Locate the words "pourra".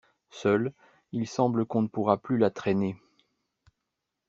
1.87-2.17